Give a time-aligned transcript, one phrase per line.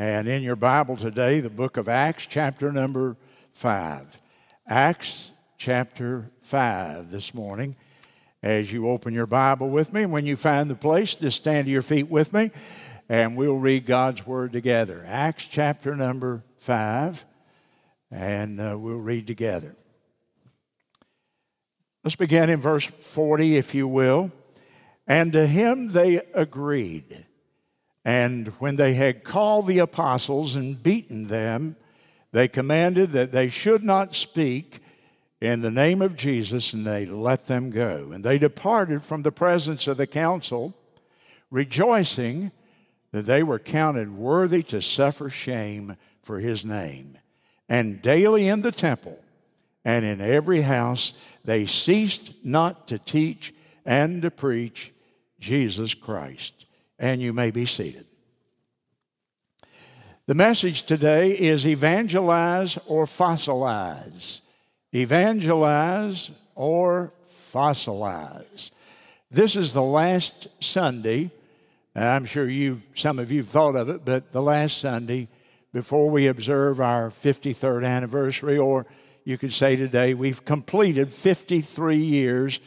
[0.00, 3.18] And in your Bible today, the book of Acts, chapter number
[3.52, 4.18] 5.
[4.66, 7.76] Acts chapter 5 this morning.
[8.42, 11.70] As you open your Bible with me, when you find the place, just stand to
[11.70, 12.50] your feet with me
[13.10, 15.04] and we'll read God's Word together.
[15.06, 17.26] Acts chapter number 5,
[18.10, 19.76] and uh, we'll read together.
[22.04, 24.32] Let's begin in verse 40, if you will.
[25.06, 27.26] And to him they agreed.
[28.10, 31.76] And when they had called the apostles and beaten them,
[32.32, 34.80] they commanded that they should not speak
[35.40, 38.10] in the name of Jesus, and they let them go.
[38.12, 40.74] And they departed from the presence of the council,
[41.52, 42.50] rejoicing
[43.12, 47.16] that they were counted worthy to suffer shame for his name.
[47.68, 49.20] And daily in the temple
[49.84, 51.12] and in every house
[51.44, 53.54] they ceased not to teach
[53.86, 54.92] and to preach
[55.38, 56.66] Jesus Christ.
[57.00, 58.04] And you may be seated.
[60.26, 64.42] The message today is evangelize or fossilize.
[64.94, 68.70] Evangelize or fossilize.
[69.30, 71.30] This is the last Sunday.
[71.96, 75.26] I'm sure you, some of you thought of it, but the last Sunday
[75.72, 78.86] before we observe our 53rd anniversary, or
[79.24, 82.60] you could say today, we've completed 53 years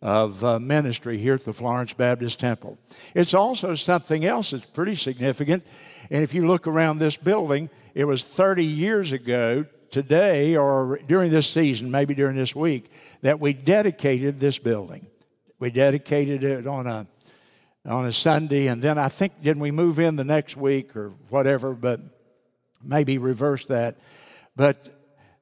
[0.00, 2.78] of uh, ministry here at the Florence Baptist Temple.
[3.14, 5.64] It's also something else that's pretty significant.
[6.10, 11.30] And if you look around this building, it was 30 years ago today, or during
[11.30, 15.06] this season, maybe during this week, that we dedicated this building.
[15.58, 17.06] We dedicated it on a
[17.86, 21.08] on a Sunday, and then I think didn't we move in the next week or
[21.30, 22.00] whatever, but
[22.84, 23.96] maybe reverse that.
[24.56, 24.88] But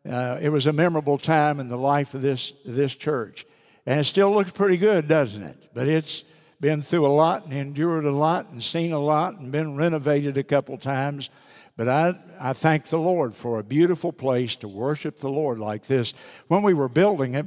[0.08, 3.44] uh, it was a memorable time in the life of this this church.
[3.86, 5.56] And it still looks pretty good, doesn't it?
[5.72, 6.24] But it's
[6.60, 10.36] been through a lot and endured a lot and seen a lot and been renovated
[10.36, 11.30] a couple times.
[11.76, 15.86] But I, I thank the Lord for a beautiful place to worship the Lord like
[15.86, 16.14] this.
[16.48, 17.46] When we were building it,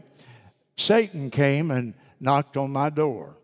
[0.78, 3.36] Satan came and knocked on my door.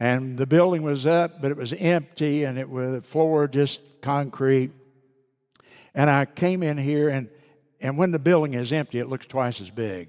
[0.00, 3.82] And the building was up, but it was empty and it was the floor just
[4.00, 4.72] concrete.
[5.94, 7.28] And I came in here, and,
[7.80, 10.08] and when the building is empty, it looks twice as big.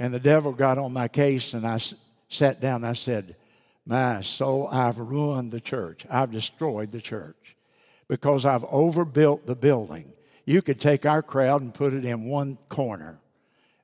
[0.00, 1.94] And the devil got on my case, and I s-
[2.30, 3.36] sat down and I said,
[3.84, 6.06] My soul, I've ruined the church.
[6.08, 7.54] I've destroyed the church
[8.08, 10.10] because I've overbuilt the building.
[10.46, 13.20] You could take our crowd and put it in one corner.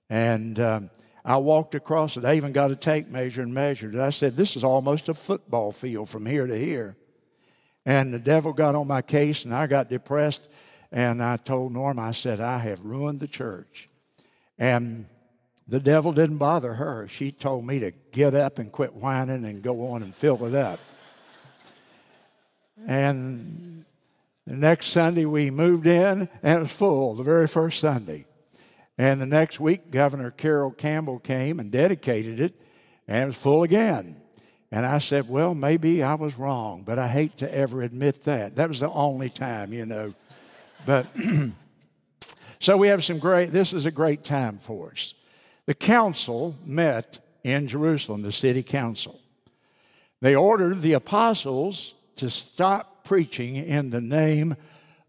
[0.09, 0.91] And um,
[1.22, 2.25] I walked across it.
[2.25, 4.00] I even got a tape measure and measured it.
[4.00, 6.97] I said, This is almost a football field from here to here.
[7.84, 10.48] And the devil got on my case, and I got depressed.
[10.91, 13.91] And I told Norm, I said, I have ruined the church.
[14.59, 15.04] And
[15.69, 17.09] the devil didn't bother her.
[17.09, 20.54] She told me to get up and quit whining and go on and fill it
[20.54, 20.78] up.
[22.87, 23.84] And
[24.47, 28.27] the next Sunday we moved in and it was full, the very first Sunday.
[28.99, 32.54] And the next week, Governor Carroll Campbell came and dedicated it,
[33.06, 34.16] and it was full again.
[34.71, 38.56] And I said, Well, maybe I was wrong, but I hate to ever admit that.
[38.56, 40.15] That was the only time, you know.
[40.87, 41.06] But
[42.59, 45.12] so we have some great, this is a great time for us.
[45.66, 49.21] The council met in Jerusalem, the city council.
[50.21, 54.56] They ordered the apostles to stop preaching in the name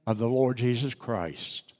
[0.05, 1.73] of the Lord Jesus Christ.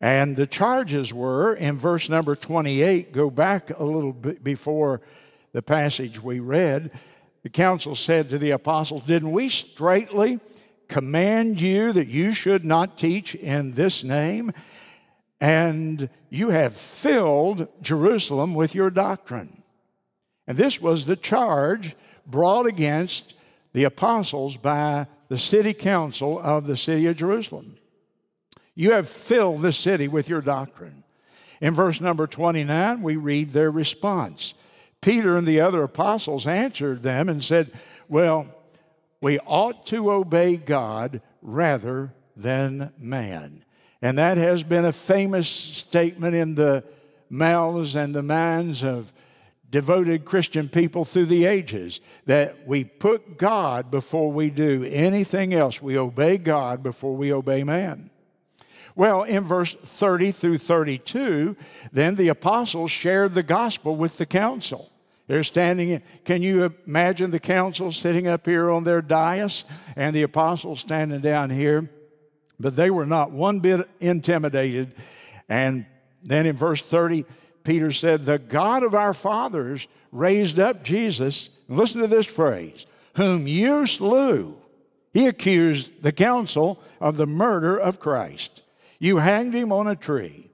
[0.00, 5.00] And the charges were in verse number 28, go back a little bit before
[5.52, 6.90] the passage we read.
[7.44, 10.40] The council said to the apostles, Didn't we straightly
[10.88, 14.52] command you that you should not teach in this name?
[15.42, 19.64] And you have filled Jerusalem with your doctrine.
[20.46, 23.34] And this was the charge brought against
[23.72, 27.76] the apostles by the city council of the city of Jerusalem.
[28.76, 31.02] You have filled the city with your doctrine.
[31.60, 34.54] In verse number 29, we read their response.
[35.00, 37.72] Peter and the other apostles answered them and said,
[38.08, 38.46] Well,
[39.20, 43.61] we ought to obey God rather than man.
[44.02, 46.82] And that has been a famous statement in the
[47.30, 49.12] mouths and the minds of
[49.70, 55.80] devoted Christian people through the ages that we put God before we do anything else.
[55.80, 58.10] We obey God before we obey man.
[58.94, 61.56] Well, in verse 30 through 32,
[61.92, 64.90] then the apostles shared the gospel with the council.
[65.28, 69.64] They're standing, can you imagine the council sitting up here on their dais
[69.96, 71.88] and the apostles standing down here?
[72.62, 74.94] But they were not one bit intimidated.
[75.48, 75.84] And
[76.22, 77.24] then in verse 30,
[77.64, 81.50] Peter said, The God of our fathers raised up Jesus.
[81.68, 82.86] Listen to this phrase,
[83.16, 84.56] whom you slew
[85.12, 88.62] He accused the council of the murder of Christ.
[88.98, 90.48] You hanged him on a tree.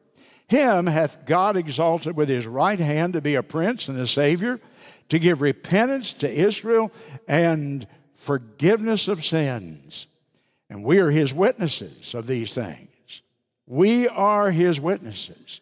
[0.49, 4.59] Him hath God exalted with his right hand to be a prince and a savior,
[5.11, 6.91] to give repentance to Israel
[7.29, 10.08] and forgiveness of sins.
[10.71, 13.23] And we are his witnesses of these things.
[13.67, 15.61] We are his witnesses.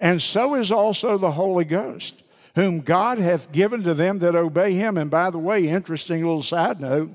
[0.00, 2.22] And so is also the Holy Ghost,
[2.54, 4.96] whom God hath given to them that obey him.
[4.96, 7.10] And by the way, interesting little side note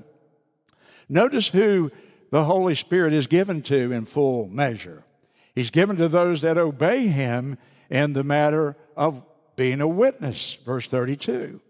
[1.09, 1.91] notice who
[2.31, 5.03] the Holy Spirit is given to in full measure.
[5.53, 7.57] He's given to those that obey him
[7.89, 9.23] in the matter of
[9.55, 11.61] being a witness, verse 32.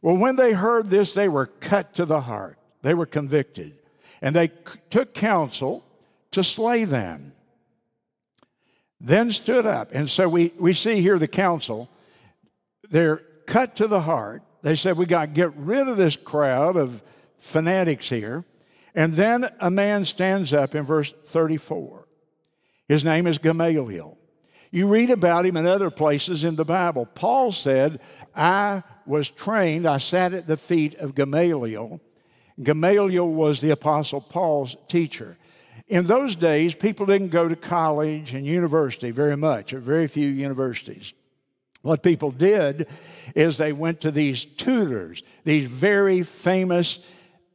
[0.00, 2.58] Well, when they heard this, they were cut to the heart.
[2.80, 3.74] They were convicted.
[4.22, 4.50] And they
[4.90, 5.84] took counsel
[6.32, 7.32] to slay them.
[9.00, 9.90] Then stood up.
[9.92, 11.90] And so we, we see here the council.
[12.90, 14.42] They're cut to the heart.
[14.62, 17.02] They said, We got to get rid of this crowd of
[17.38, 18.44] fanatics here.
[18.94, 22.06] And then a man stands up in verse 34.
[22.88, 24.18] His name is Gamaliel.
[24.72, 27.06] You read about him in other places in the Bible.
[27.06, 28.00] Paul said,
[28.36, 32.00] I was trained, I sat at the feet of Gamaliel.
[32.62, 35.36] Gamaliel was the Apostle Paul's teacher.
[35.88, 40.28] In those days, people didn't go to college and university very much, or very few
[40.28, 41.12] universities.
[41.82, 42.86] What people did
[43.34, 46.98] is they went to these tutors, these very famous,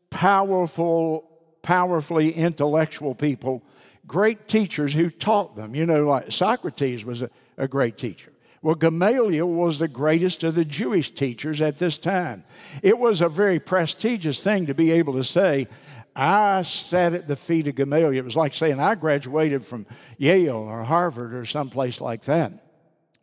[0.10, 1.30] powerful,
[1.62, 3.64] powerfully intellectual people
[4.08, 5.76] great teachers who taught them.
[5.76, 8.32] You know, like Socrates was a, a great teacher.
[8.66, 12.44] Well, Gamaliel was the greatest of the Jewish teachers at this time.
[12.82, 15.68] It was a very prestigious thing to be able to say,
[16.16, 18.16] I sat at the feet of Gamaliel.
[18.16, 19.86] It was like saying, I graduated from
[20.18, 22.54] Yale or Harvard or someplace like that.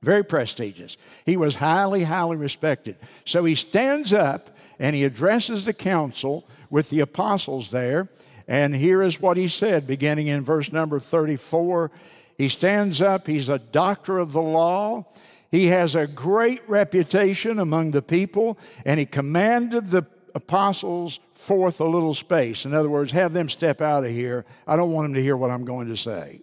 [0.01, 0.97] Very prestigious.
[1.27, 2.95] He was highly, highly respected.
[3.25, 8.09] So he stands up and he addresses the council with the apostles there,
[8.47, 11.91] and here is what he said, beginning in verse number 34.
[12.39, 15.05] He stands up, he's a doctor of the law.
[15.53, 21.85] He has a great reputation among the people, and he commanded the apostles forth a
[21.85, 22.65] little space.
[22.65, 24.47] In other words, have them step out of here.
[24.67, 26.41] I don't want them to hear what I'm going to say.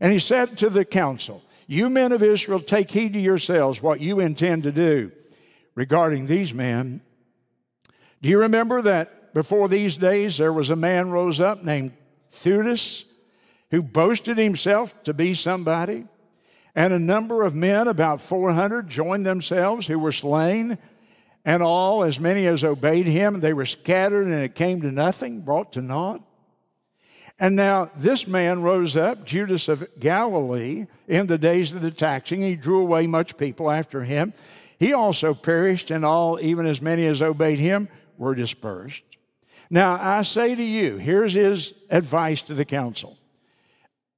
[0.00, 4.00] And he said to the council, You men of Israel, take heed to yourselves what
[4.00, 5.10] you intend to do
[5.74, 7.02] regarding these men.
[8.22, 11.92] Do you remember that before these days, there was a man rose up named
[12.30, 13.04] Theudas
[13.70, 16.04] who boasted himself to be somebody.
[16.74, 20.78] And a number of men, about 400, joined themselves who were slain.
[21.44, 25.40] And all, as many as obeyed him, they were scattered and it came to nothing,
[25.40, 26.22] brought to naught.
[27.38, 32.40] And now this man rose up, Judas of Galilee, in the days of the taxing.
[32.40, 34.32] He drew away much people after him.
[34.78, 39.02] He also perished, and all, even as many as obeyed him, were dispersed.
[39.70, 43.16] Now, I say to you, here's his advice to the council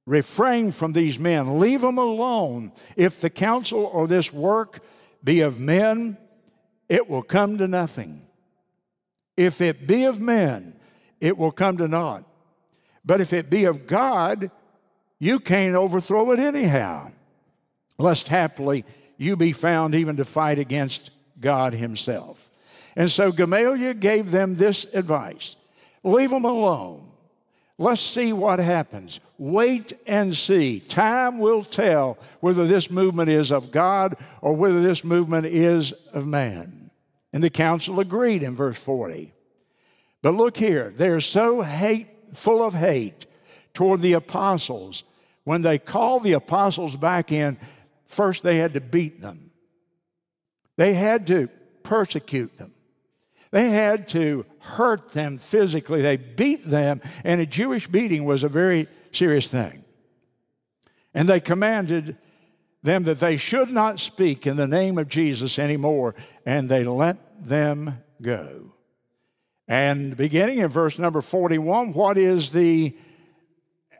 [0.05, 2.71] refrain from these men, leave them alone.
[2.95, 4.79] If the counsel or this work
[5.23, 6.17] be of men,
[6.87, 8.19] it will come to nothing.
[9.35, 10.75] If it be of men,
[11.19, 12.23] it will come to naught.
[13.03, 14.51] But if it be of God,
[15.19, 17.11] you can't overthrow it anyhow,
[17.97, 18.85] lest haply
[19.17, 22.49] you be found even to fight against God Himself.
[22.95, 25.55] And so Gamaliel gave them this advice
[26.03, 27.03] leave them alone.
[27.77, 29.19] Let's see what happens.
[29.37, 30.79] Wait and see.
[30.79, 36.25] Time will tell whether this movement is of God or whether this movement is of
[36.25, 36.89] man.
[37.33, 39.33] And the council agreed in verse 40.
[40.21, 43.25] But look here, they're so hate, full of hate
[43.73, 45.03] toward the apostles.
[45.43, 47.57] When they called the apostles back in,
[48.05, 49.51] first they had to beat them,
[50.77, 51.49] they had to
[51.83, 52.71] persecute them.
[53.55, 56.01] They had to hurt them physically.
[56.01, 59.85] They beat them, and a Jewish beating was a very serious thing.
[61.13, 62.17] And they commanded
[62.83, 67.47] them that they should not speak in the name of Jesus anymore, and they let
[67.47, 68.73] them go.
[69.69, 72.93] And beginning in verse number 41, what is the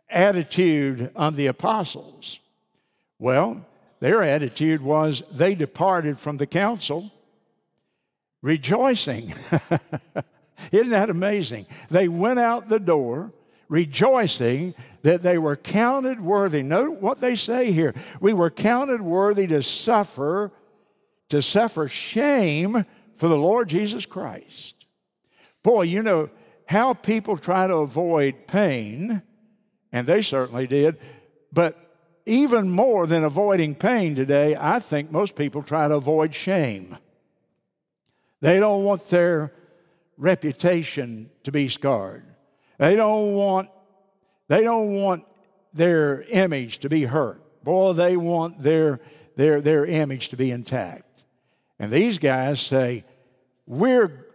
[0.10, 2.40] attitude of the apostles?
[3.20, 3.66] Well,
[4.02, 7.10] their attitude was they departed from the council
[8.46, 9.34] rejoicing.
[10.72, 11.66] Isn't that amazing?
[11.90, 13.34] They went out the door
[13.70, 16.62] rejoicing that they were counted worthy.
[16.62, 17.96] Note what they say here.
[18.22, 20.52] We were counted worthy to suffer,
[21.30, 22.86] to suffer shame
[23.16, 24.86] for the Lord Jesus Christ.
[25.64, 26.30] Boy, you know
[26.68, 29.24] how people try to avoid pain,
[29.92, 31.00] and they certainly did,
[31.52, 31.80] but
[32.28, 36.96] even more than avoiding pain today, I think most people try to avoid shame.
[38.42, 39.54] They don't want their
[40.18, 42.26] reputation to be scarred.
[42.78, 43.70] They don't want,
[44.48, 45.26] they don't want
[45.74, 47.42] their image to be hurt.
[47.64, 49.00] Boy, they want their,
[49.36, 51.24] their, their image to be intact.
[51.80, 53.04] And these guys say,
[53.66, 54.28] We're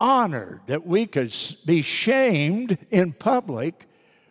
[0.00, 1.34] honored that we could
[1.66, 3.86] be shamed in public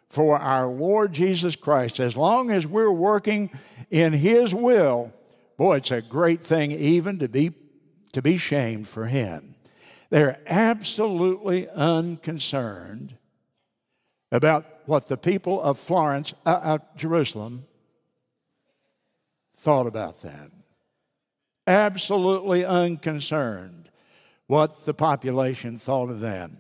[0.09, 1.99] for our Lord Jesus Christ.
[1.99, 3.51] As long as we're working
[3.91, 5.13] in His will,
[5.57, 7.51] boy, it's a great thing even to be,
[8.13, 9.55] to be shamed for Him.
[10.09, 13.15] They're absolutely unconcerned
[14.31, 17.65] about what the people of Florence, uh, uh, Jerusalem,
[19.55, 20.51] thought about them.
[21.67, 23.89] Absolutely unconcerned
[24.47, 26.57] what the population thought of them.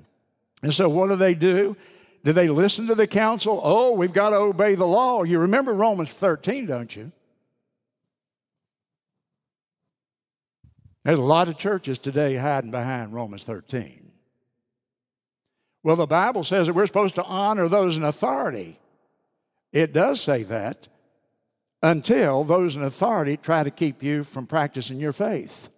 [0.61, 1.75] And so, what do they do?
[2.23, 3.59] Do they listen to the council?
[3.63, 5.23] Oh, we've got to obey the law.
[5.23, 7.11] You remember Romans 13, don't you?
[11.03, 14.11] There's a lot of churches today hiding behind Romans 13.
[15.81, 18.77] Well, the Bible says that we're supposed to honor those in authority.
[19.71, 20.87] It does say that
[21.81, 25.69] until those in authority try to keep you from practicing your faith.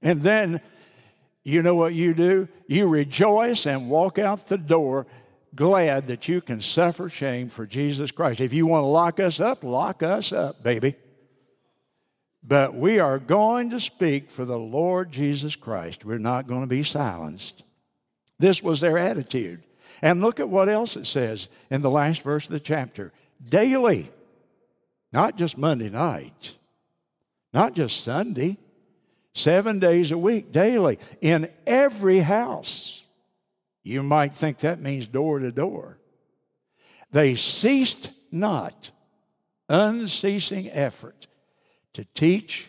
[0.00, 0.60] And then,
[1.44, 2.48] you know what you do?
[2.66, 5.06] You rejoice and walk out the door
[5.54, 8.40] glad that you can suffer shame for Jesus Christ.
[8.40, 10.94] If you want to lock us up, lock us up, baby.
[12.48, 16.04] But we are going to speak for the Lord Jesus Christ.
[16.04, 17.64] We're not going to be silenced.
[18.38, 19.64] This was their attitude.
[20.00, 23.12] And look at what else it says in the last verse of the chapter
[23.48, 24.10] daily,
[25.12, 26.54] not just Monday night,
[27.52, 28.58] not just Sunday,
[29.34, 33.02] seven days a week, daily, in every house.
[33.82, 35.98] You might think that means door to door.
[37.10, 38.90] They ceased not,
[39.68, 41.26] unceasing effort
[41.96, 42.68] to teach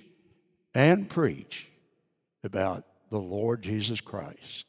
[0.74, 1.70] and preach
[2.46, 4.66] about the Lord Jesus Christ.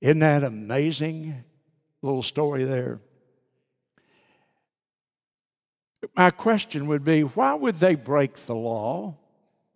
[0.00, 1.44] Isn't that amazing
[2.00, 3.00] little story there?
[6.16, 9.18] My question would be why would they break the law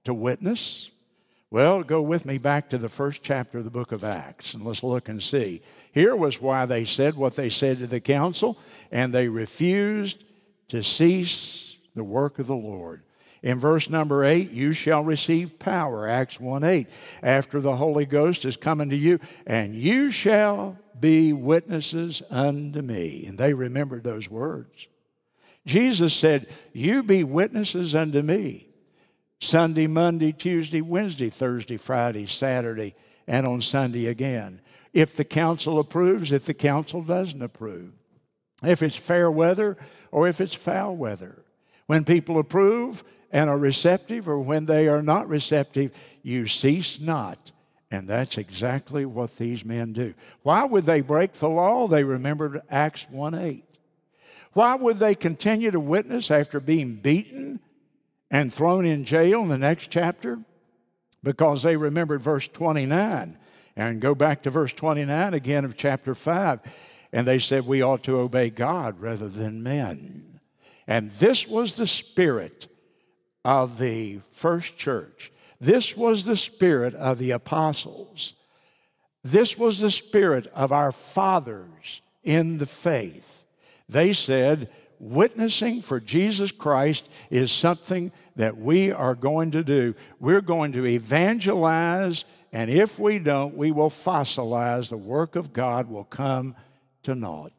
[0.05, 0.91] to witness?
[1.51, 4.65] Well, go with me back to the first chapter of the book of Acts and
[4.65, 5.61] let's look and see.
[5.93, 8.57] Here was why they said what they said to the council,
[8.91, 10.25] and they refused
[10.69, 13.03] to cease the work of the Lord.
[13.43, 16.87] In verse number 8, you shall receive power, Acts 1 8,
[17.23, 23.25] after the Holy Ghost is coming to you, and you shall be witnesses unto me.
[23.27, 24.89] And they remembered those words.
[25.67, 28.67] Jesus said, You be witnesses unto me.
[29.41, 32.95] Sunday, Monday, Tuesday, Wednesday, Thursday, Friday, Saturday,
[33.27, 34.61] and on Sunday again.
[34.93, 37.93] If the council approves, if the council doesn't approve,
[38.63, 39.79] if it's fair weather
[40.11, 41.43] or if it's foul weather.
[41.87, 43.03] When people approve,
[43.33, 47.53] and are receptive, or when they are not receptive, you cease not.
[47.91, 50.15] And that's exactly what these men do.
[50.43, 51.89] Why would they break the law?
[51.89, 53.65] They remembered Acts 1 8.
[54.53, 57.61] Why would they continue to witness after being beaten
[58.31, 60.39] and thrown in jail in the next chapter?
[61.23, 63.37] Because they remembered verse 29.
[63.77, 66.61] And go back to verse 29 again of chapter 5.
[67.13, 70.41] And they said, We ought to obey God rather than men.
[70.87, 72.67] And this was the spirit
[73.45, 75.33] of the first church.
[75.61, 78.35] This was the spirit of the apostles.
[79.23, 83.45] This was the spirit of our fathers in the faith.
[83.89, 89.95] They said, witnessing for Jesus Christ is something that we are going to do.
[90.19, 94.89] We're going to evangelize, and if we don't, we will fossilize.
[94.89, 96.55] The work of God will come
[97.03, 97.53] to naught.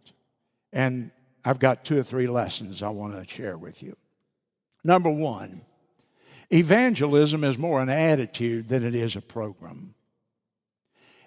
[0.73, 1.11] And
[1.43, 3.95] I've got two or three lessons I want to share with you.
[4.83, 5.61] Number one,
[6.53, 9.95] Evangelism is more an attitude than it is a program.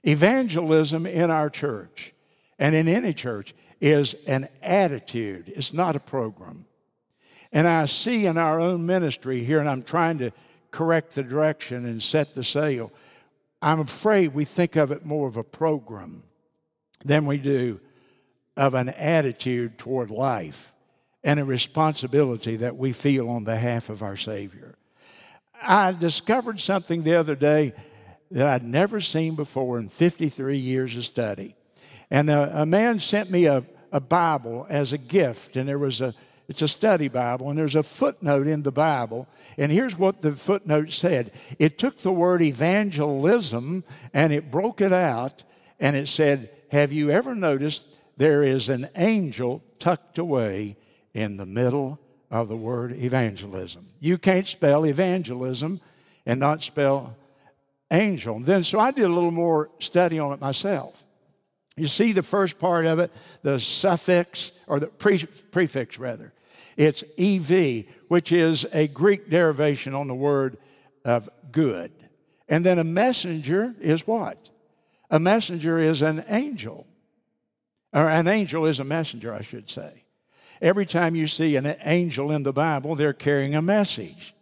[0.03, 2.13] Evangelism in our church
[2.59, 6.67] and in any church is an attitude, it's not a program.
[7.53, 10.33] And I see in our own ministry here, and I'm trying to
[10.71, 12.91] correct the direction and set the sail.
[13.63, 16.25] I'm afraid we think of it more of a program
[17.05, 17.81] than we do
[18.57, 20.73] of an attitude toward life
[21.23, 24.77] and a responsibility that we feel on behalf of our Savior.
[25.65, 27.73] I discovered something the other day
[28.31, 31.55] that I'd never seen before in 53 years of study.
[32.11, 36.01] And a, a man sent me a, a Bible as a gift, and there was
[36.01, 36.15] a
[36.47, 39.27] it's a study Bible, and there's a footnote in the Bible.
[39.57, 44.93] And here's what the footnote said it took the word evangelism and it broke it
[44.93, 45.43] out,
[45.81, 50.77] and it said, Have you ever noticed there is an angel tucked away
[51.15, 51.99] in the middle
[52.35, 53.87] of the word evangelism.
[54.01, 55.81] You can't spell evangelism
[56.27, 57.17] and not spell
[57.93, 58.37] angel.
[58.37, 61.05] And then, so I did a little more study on it myself.
[61.77, 63.13] You see the first part of it,
[63.43, 66.33] the suffix, or the pre- prefix rather.
[66.77, 70.57] It's EV, which is a Greek derivation on the word
[71.05, 71.93] of good.
[72.49, 74.51] And then a messenger is what?
[75.09, 76.85] A messenger is an angel.
[77.93, 80.04] Or an angel is a messenger, I should say.
[80.61, 84.35] Every time you see an angel in the Bible, they're carrying a message.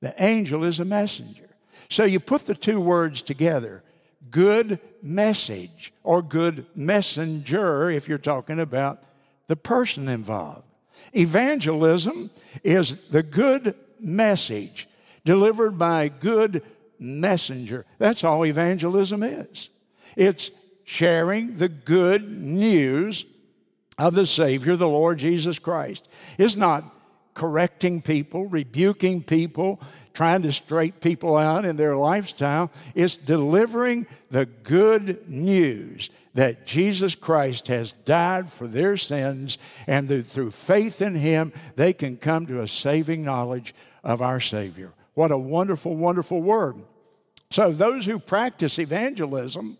[0.00, 1.48] The angel is a messenger.
[1.88, 3.82] So you put the two words together
[4.30, 9.02] good message or good messenger if you're talking about
[9.46, 10.64] the person involved.
[11.12, 12.30] Evangelism
[12.64, 14.88] is the good message
[15.24, 16.62] delivered by good
[16.98, 17.84] messenger.
[17.98, 19.68] That's all evangelism is.
[20.16, 20.50] It's
[20.84, 23.24] sharing the good news
[24.02, 26.08] of the Savior, the Lord Jesus Christ.
[26.36, 26.82] It's not
[27.34, 29.80] correcting people, rebuking people,
[30.12, 32.72] trying to straighten people out in their lifestyle.
[32.96, 39.56] It's delivering the good news that Jesus Christ has died for their sins
[39.86, 44.40] and that through faith in Him, they can come to a saving knowledge of our
[44.40, 44.94] Savior.
[45.14, 46.74] What a wonderful, wonderful word.
[47.52, 49.78] So, those who practice evangelism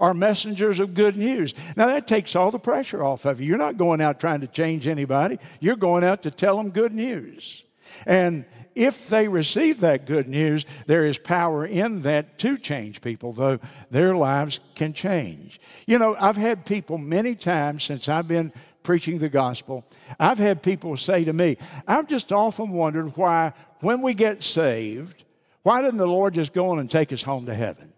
[0.00, 1.54] are messengers of good news.
[1.76, 3.46] Now, that takes all the pressure off of you.
[3.46, 6.92] You're not going out trying to change anybody, you're going out to tell them good
[6.92, 7.62] news.
[8.06, 13.32] And if they receive that good news, there is power in that to change people,
[13.32, 13.58] though
[13.90, 15.58] their lives can change.
[15.86, 19.84] You know, I've had people many times since I've been preaching the gospel,
[20.20, 21.56] I've had people say to me,
[21.88, 25.24] I've just often wondered why, when we get saved,
[25.64, 27.92] why didn't the Lord just go on and take us home to heaven?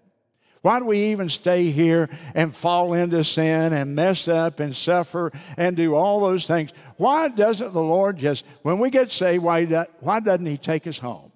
[0.63, 5.33] Why do we even stay here and fall into sin and mess up and suffer
[5.57, 6.73] and do all those things?
[6.97, 9.65] Why doesn't the Lord just, when we get saved, why,
[10.01, 11.33] why doesn't He take us home?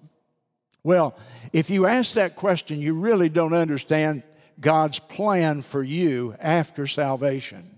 [0.83, 1.17] Well,
[1.53, 4.23] if you ask that question, you really don't understand
[4.59, 7.72] God's plan for you after salvation.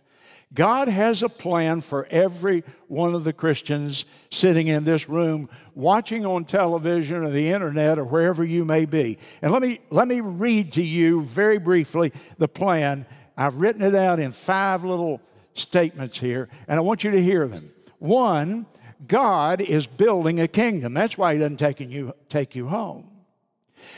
[0.53, 6.25] God has a plan for every one of the Christians sitting in this room, watching
[6.25, 9.17] on television or the internet or wherever you may be.
[9.41, 13.05] And let me, let me read to you very briefly the plan.
[13.35, 15.21] I've written it out in five little
[15.55, 17.69] statements here, and I want you to hear them.
[17.99, 18.65] One,
[19.07, 20.93] God is building a kingdom.
[20.93, 23.09] That's why He doesn't take you, take you home.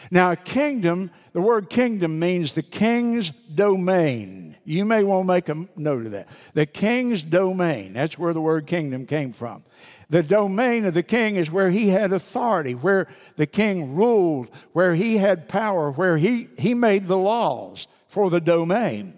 [0.10, 4.56] Now, a kingdom, the word kingdom means the king's domain.
[4.64, 6.28] You may want to make a note of that.
[6.54, 9.64] The king's domain, that's where the word kingdom came from.
[10.10, 14.96] The domain of the king is where he had authority, where the king ruled, where
[14.96, 19.18] he had power, where he, he made the laws for the domain.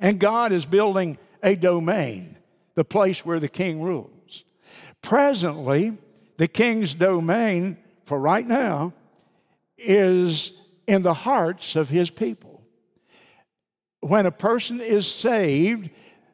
[0.00, 2.36] And God is building a domain,
[2.74, 4.44] the place where the king rules.
[5.02, 5.96] Presently,
[6.36, 8.92] the king's domain for right now
[9.78, 10.52] is
[10.86, 12.56] in the hearts of his people
[14.08, 15.90] when a person is saved,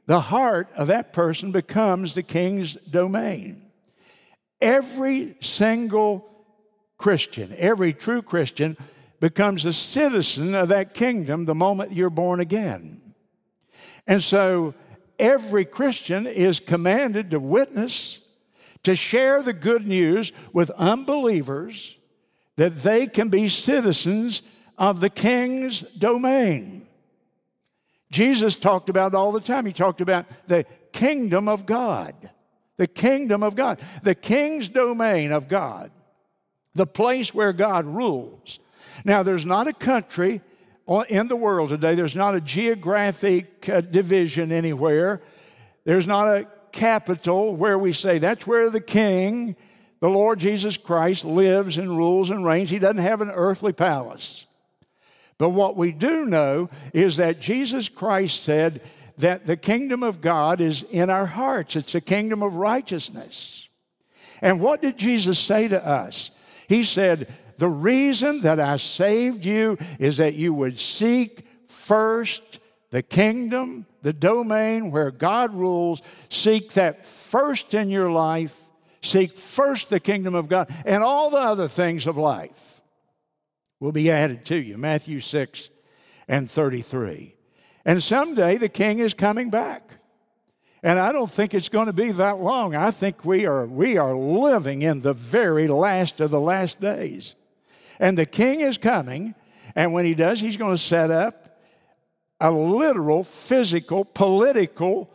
[0.06, 3.70] the heart of that person becomes the king's domain.
[4.60, 6.28] Every single
[6.98, 8.76] Christian, every true Christian,
[9.20, 13.00] becomes a citizen of that kingdom the moment you're born again.
[14.06, 14.74] And so
[15.18, 18.18] every Christian is commanded to witness,
[18.82, 21.96] to share the good news with unbelievers
[22.56, 24.42] that they can be citizens
[24.78, 26.82] of the king's domain.
[28.10, 29.64] Jesus talked about all the time.
[29.64, 32.14] He talked about the kingdom of God.
[32.76, 33.80] The kingdom of God.
[34.02, 35.90] The king's domain of God.
[36.74, 38.58] The place where God rules.
[39.04, 40.42] Now, there's not a country
[41.08, 45.22] in the world today, there's not a geographic uh, division anywhere.
[45.84, 49.56] There's not a capital where we say that's where the king,
[50.02, 52.70] the Lord Jesus Christ, lives and rules and reigns.
[52.70, 54.46] He doesn't have an earthly palace.
[55.38, 58.80] But what we do know is that Jesus Christ said
[59.18, 63.68] that the kingdom of God is in our hearts, it's a kingdom of righteousness.
[64.40, 66.32] And what did Jesus say to us?
[66.68, 72.58] He said, The reason that I saved you is that you would seek first
[72.90, 76.02] the kingdom, the domain where God rules.
[76.28, 78.61] Seek that first in your life.
[79.02, 82.80] Seek first the kingdom of God and all the other things of life
[83.80, 84.78] will be added to you.
[84.78, 85.70] Matthew 6
[86.28, 87.34] and 33.
[87.84, 89.82] And someday the king is coming back.
[90.84, 92.74] And I don't think it's going to be that long.
[92.74, 97.34] I think we are, we are living in the very last of the last days.
[98.00, 99.34] And the king is coming,
[99.76, 101.60] and when he does, he's going to set up
[102.40, 105.08] a literal, physical, political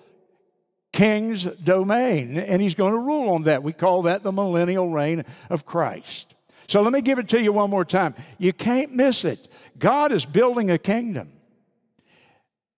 [0.97, 3.61] king's domain, and he's going to rule on that.
[3.61, 6.33] We call that the millennial reign of Christ.
[6.67, 8.15] So let me give it to you one more time.
[8.39, 9.47] You can't miss it.
[9.77, 11.29] God is building a kingdom.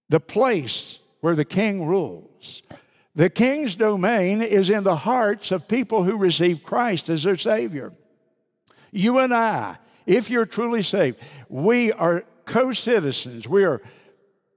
[0.09, 2.61] the place where the king rules.
[3.15, 7.93] The king's domain is in the hearts of people who receive Christ as their Savior.
[8.91, 13.47] You and I, if you're truly saved, we are co citizens.
[13.47, 13.81] We are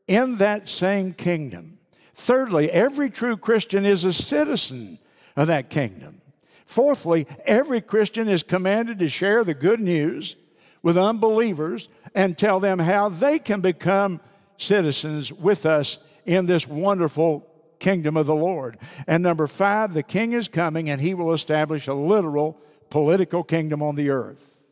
[0.08, 1.78] in that same kingdom.
[2.14, 4.98] Thirdly, every true Christian is a citizen
[5.36, 6.20] of that kingdom.
[6.66, 10.36] Fourthly, every Christian is commanded to share the good news
[10.82, 14.20] with unbelievers and tell them how they can become
[14.58, 17.46] citizens with us in this wonderful
[17.78, 18.78] kingdom of the Lord.
[19.06, 23.82] And number five, the king is coming and he will establish a literal political kingdom
[23.82, 24.62] on the earth.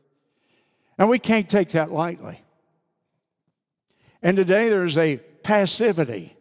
[0.99, 2.41] And we can't take that lightly.
[4.23, 6.37] And today there's a passivity.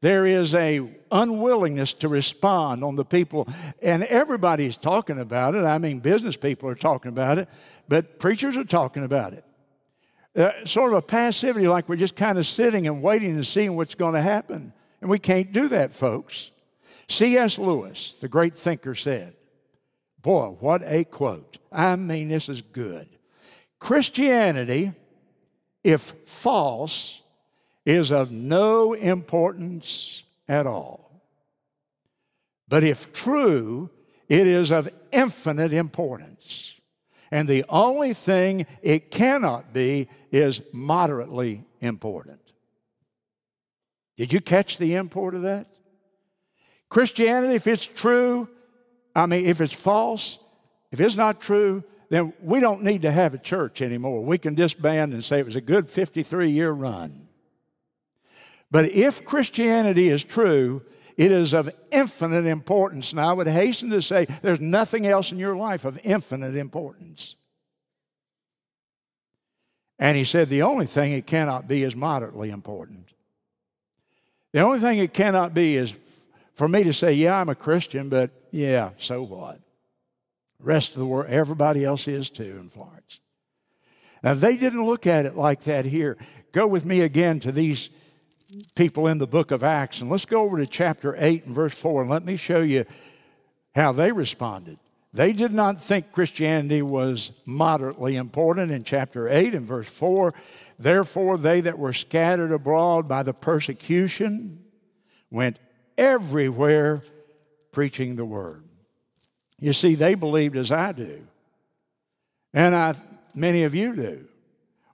[0.00, 3.48] There is a unwillingness to respond on the people,
[3.82, 5.64] and everybody's talking about it.
[5.64, 7.48] I mean, business people are talking about it,
[7.88, 9.44] but preachers are talking about it.
[10.36, 13.74] Uh, sort of a passivity, like we're just kind of sitting and waiting and seeing
[13.74, 14.72] what's going to happen.
[15.00, 16.52] And we can't do that, folks.
[17.08, 17.58] C.S.
[17.58, 19.34] Lewis, the great thinker, said,
[20.20, 21.58] Boy, what a quote.
[21.72, 23.08] I mean, this is good.
[23.78, 24.92] Christianity,
[25.82, 27.22] if false,
[27.88, 31.22] is of no importance at all.
[32.68, 33.88] But if true,
[34.28, 36.74] it is of infinite importance.
[37.30, 42.40] And the only thing it cannot be is moderately important.
[44.18, 45.66] Did you catch the import of that?
[46.90, 48.50] Christianity, if it's true,
[49.16, 50.38] I mean, if it's false,
[50.92, 54.22] if it's not true, then we don't need to have a church anymore.
[54.22, 57.27] We can disband and say it was a good 53 year run.
[58.70, 60.82] But if Christianity is true,
[61.16, 63.12] it is of infinite importance.
[63.12, 67.36] And I would hasten to say there's nothing else in your life of infinite importance.
[69.98, 73.08] And he said the only thing it cannot be is moderately important.
[74.52, 75.92] The only thing it cannot be is
[76.54, 79.60] for me to say, yeah, I'm a Christian, but yeah, so what?
[80.60, 83.20] Rest of the world, everybody else is too in Florence.
[84.22, 86.16] Now, they didn't look at it like that here.
[86.52, 87.90] Go with me again to these
[88.74, 90.00] people in the book of Acts.
[90.00, 92.84] And let's go over to chapter 8 and verse 4 and let me show you
[93.74, 94.78] how they responded.
[95.12, 100.34] They did not think Christianity was moderately important in chapter 8 and verse 4.
[100.78, 104.64] Therefore, they that were scattered abroad by the persecution
[105.30, 105.58] went
[105.96, 107.02] everywhere
[107.72, 108.64] preaching the word.
[109.58, 111.26] You see, they believed as I do,
[112.54, 112.94] and I,
[113.34, 114.28] many of you do.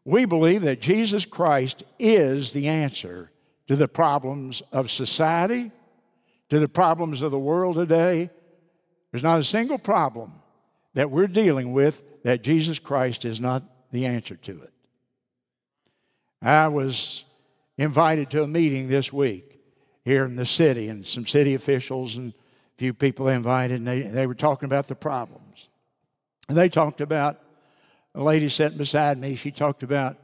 [0.06, 3.28] We believe that Jesus Christ is the answer
[3.68, 5.70] to the problems of society,
[6.50, 8.30] to the problems of the world today.
[9.10, 10.32] There's not a single problem
[10.94, 14.72] that we're dealing with that Jesus Christ is not the answer to it.
[16.42, 17.24] I was
[17.78, 19.60] invited to a meeting this week
[20.04, 24.02] here in the city, and some city officials and a few people invited, and they,
[24.02, 25.68] they were talking about the problems.
[26.48, 27.40] And they talked about,
[28.14, 30.16] a lady sitting beside me, she talked about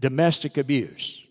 [0.00, 1.23] domestic abuse.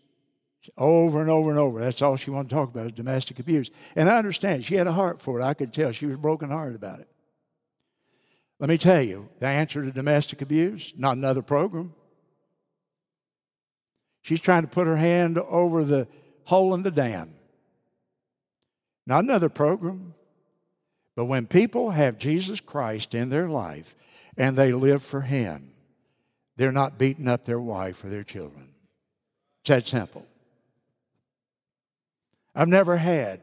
[0.78, 1.80] Over and over and over.
[1.80, 3.70] That's all she wanted to talk about is domestic abuse.
[3.96, 4.64] And I understand.
[4.64, 5.44] She had a heart for it.
[5.44, 7.08] I could tell she was brokenhearted about it.
[8.60, 11.94] Let me tell you the answer to domestic abuse, not another program.
[14.22, 16.08] She's trying to put her hand over the
[16.46, 17.30] hole in the dam.
[19.06, 20.14] Not another program.
[21.16, 23.96] But when people have Jesus Christ in their life
[24.38, 25.72] and they live for Him,
[26.56, 28.70] they're not beating up their wife or their children.
[29.62, 30.26] It's that simple.
[32.56, 33.42] I've never had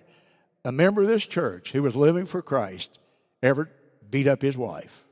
[0.64, 2.98] a member of this church who was living for Christ
[3.42, 3.70] ever
[4.10, 5.04] beat up his wife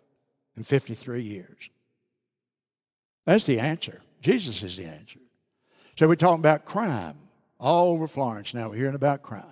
[0.57, 1.71] in 53 years.
[3.25, 4.01] That's the answer.
[4.21, 5.21] Jesus is the answer.
[5.97, 7.17] So we're talking about crime
[7.59, 8.69] all over Florence now.
[8.71, 9.45] We're hearing about crime.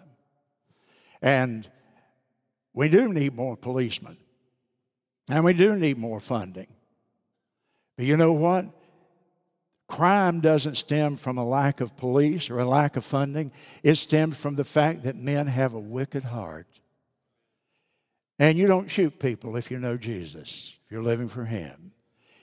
[1.21, 1.69] And
[2.73, 4.17] we do need more policemen.
[5.29, 6.73] And we do need more funding.
[7.97, 8.67] But you know what?
[9.89, 13.53] Crime doesn't stem from a lack of police or a lack of funding.
[13.83, 16.67] It stems from the fact that men have a wicked heart.
[18.39, 21.93] And you don't shoot people if you know Jesus, if you're living for Him.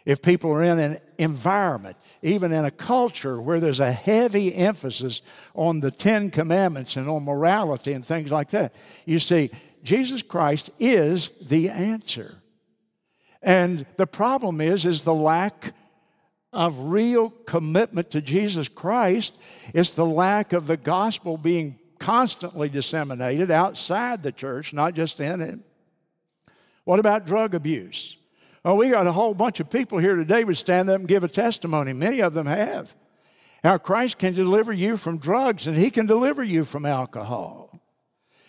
[0.06, 5.22] If people are in an environment, even in a culture where there's a heavy emphasis
[5.54, 8.74] on the Ten Commandments and on morality and things like that,
[9.06, 9.50] you see,
[9.84, 12.38] Jesus Christ is the answer.
[13.42, 15.74] And the problem is, is the lack
[16.54, 19.36] of real commitment to Jesus Christ.
[19.74, 25.42] It's the lack of the gospel being constantly disseminated outside the church, not just in
[25.42, 25.60] it.
[26.84, 28.18] What about drug abuse?
[28.66, 31.24] Oh, we got a whole bunch of people here today would stand up and give
[31.24, 31.94] a testimony.
[31.94, 32.94] Many of them have.
[33.64, 37.63] How Christ can deliver you from drugs and He can deliver you from alcohol.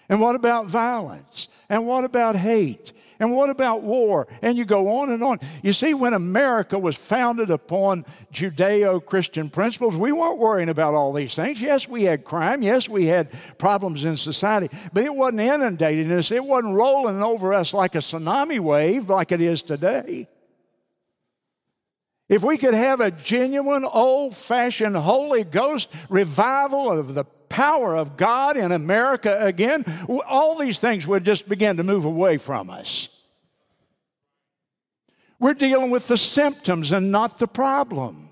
[0.08, 1.48] And what about violence?
[1.68, 2.92] And what about hate?
[3.20, 4.26] And what about war?
[4.42, 5.38] And you go on and on.
[5.62, 11.12] You see, when America was founded upon Judeo Christian principles, we weren't worrying about all
[11.12, 11.60] these things.
[11.60, 12.62] Yes, we had crime.
[12.62, 14.68] Yes, we had problems in society.
[14.92, 19.32] But it wasn't inundating us, it wasn't rolling over us like a tsunami wave like
[19.32, 20.28] it is today.
[22.28, 28.16] If we could have a genuine, old fashioned Holy Ghost revival of the power of
[28.16, 29.84] God in America again,
[30.26, 33.08] all these things would just begin to move away from us.
[35.38, 38.28] We're dealing with the symptoms and not the problem.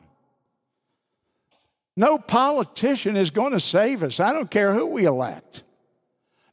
[1.96, 4.18] No politician is going to save us.
[4.18, 5.62] I don't care who we elect.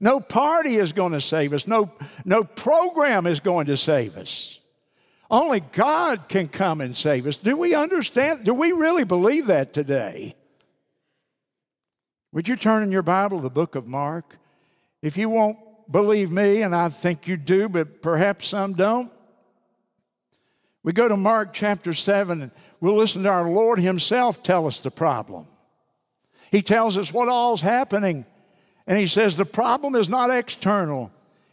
[0.02, 1.68] No party is going to save us.
[1.68, 1.92] No,
[2.26, 4.60] no program is going to save us.
[5.32, 7.38] Only God can come and save us.
[7.38, 8.46] Do we understand?
[8.46, 10.36] Do we really believe that today?
[12.32, 14.38] Would you turn in your Bible the book of Mark?
[15.02, 15.58] If you won't
[15.92, 19.12] believe me, and I think you do, but perhaps some don't,
[20.84, 24.80] we go to Mark chapter 7 and we'll listen to our Lord Himself tell us
[24.80, 25.48] the problem.
[26.52, 28.26] He tells us what all's happening,
[28.86, 31.12] and He says the problem is not external.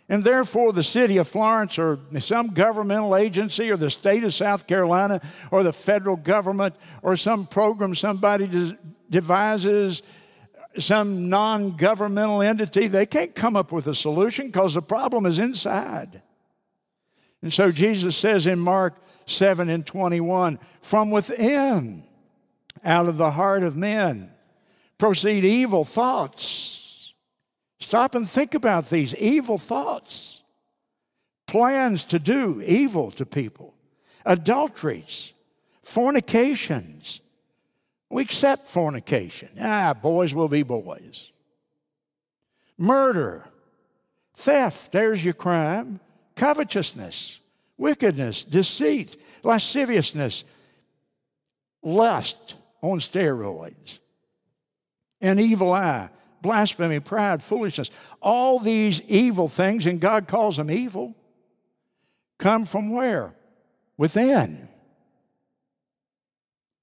[0.09, 4.69] And therefore, the city of Florence or some governmental agency or the state of South
[4.69, 8.77] Carolina or the federal government or some program somebody
[9.11, 10.03] devises,
[10.79, 15.39] some non governmental entity, they can't come up with a solution because the problem is
[15.39, 16.23] inside.
[17.43, 18.95] And so Jesus says in Mark
[19.27, 22.03] 7 and 21 from within,
[22.85, 24.33] out of the heart of men,
[24.99, 27.13] proceed evil thoughts.
[27.79, 30.43] Stop and think about these evil thoughts,
[31.47, 33.75] plans to do evil to people,
[34.25, 35.33] adulteries,
[35.83, 37.21] fornications.
[38.11, 39.49] We accept fornication.
[39.61, 41.33] Ah, boys will be boys.
[42.79, 43.45] Murder,
[44.35, 45.99] theft, there's your crime,
[46.37, 47.41] covetousness,
[47.77, 50.45] wickedness, deceit, lasciviousness,
[51.83, 53.99] lust on steroids,
[55.21, 56.11] an evil eye,
[56.43, 57.91] blasphemy, pride, foolishness.
[58.21, 61.17] All these evil things, and God calls them evil,
[62.39, 63.35] come from where?
[63.97, 64.69] Within.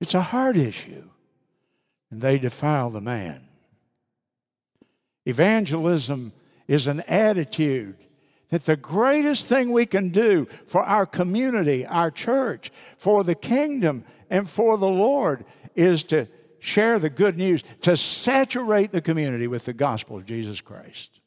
[0.01, 1.09] It's a heart issue,
[2.13, 3.41] and they defile the man.
[5.25, 6.31] Evangelism
[6.67, 7.95] is an attitude
[8.49, 14.03] that the greatest thing we can do for our community, our church, for the kingdom,
[14.29, 16.27] and for the Lord is to
[16.59, 21.19] share the good news, to saturate the community with the gospel of Jesus Christ.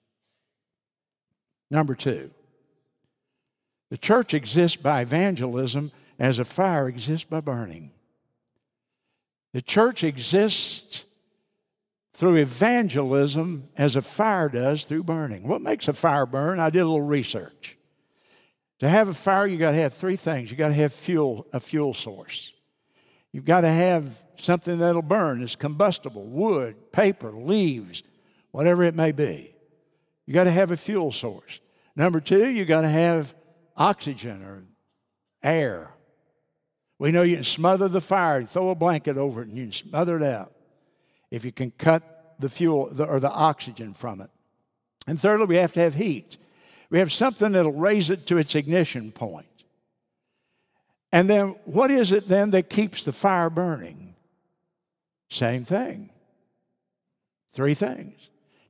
[1.69, 2.31] Number two,
[3.91, 7.91] the church exists by evangelism as a fire exists by burning.
[9.53, 11.05] The church exists
[12.13, 15.47] through evangelism as a fire does through burning.
[15.47, 16.59] What makes a fire burn?
[16.59, 17.77] I did a little research.
[18.81, 20.51] To have a fire, you got to have three things.
[20.51, 22.53] You got to have fuel, a fuel source.
[23.33, 25.43] You've got to have something that'll burn.
[25.43, 28.03] It's combustible, wood, paper, leaves,
[28.51, 29.55] whatever it may be.
[30.27, 31.61] You got to have a fuel source.
[31.95, 33.35] Number two, you got to have
[33.77, 34.65] oxygen or
[35.43, 35.96] air.
[36.99, 39.65] We know you can smother the fire, and throw a blanket over it, and you
[39.65, 40.53] can smother it out
[41.31, 44.31] if you can cut the fuel or the oxygen from it.
[45.07, 46.39] And thirdly, we have to have heat.
[46.91, 49.47] We have something that'll raise it to its ignition point.
[51.13, 54.15] And then, what is it then that keeps the fire burning?
[55.29, 56.11] Same thing.
[57.51, 58.15] Three things.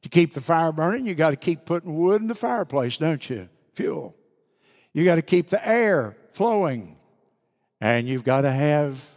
[0.02, 3.28] To keep the fire burning, you got to keep putting wood in the fireplace, don't
[3.28, 3.48] you?
[3.74, 4.14] Fuel.
[4.92, 6.95] You got to keep the air flowing.
[7.80, 9.16] And you've got to have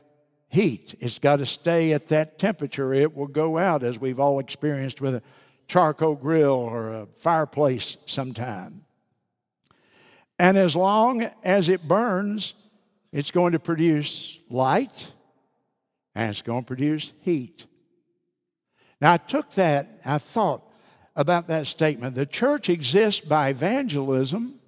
[0.49, 0.95] heat.
[0.99, 2.93] It's got to stay at that temperature.
[2.93, 5.21] It will go out, as we've all experienced with a
[5.67, 8.85] charcoal grill or a fireplace sometime.
[10.37, 12.53] And as long as it burns,
[13.11, 15.11] it's going to produce light
[16.15, 17.65] and it's going to produce heat.
[19.01, 20.63] Now, I took that, I thought
[21.15, 22.15] about that statement.
[22.15, 24.58] The church exists by evangelism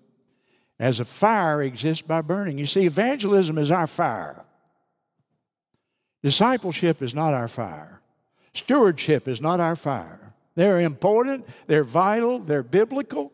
[0.82, 2.58] as a fire exists by burning.
[2.58, 4.42] You see, evangelism is our fire.
[6.24, 8.02] Discipleship is not our fire.
[8.54, 10.34] Stewardship is not our fire.
[10.56, 13.32] They're important, they're vital, they're biblical,